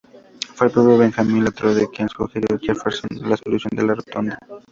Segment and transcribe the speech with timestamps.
[0.55, 4.39] Fue el propio Benjamin Latrobe quien sugirió a Jefferson la solución de la Rotonda.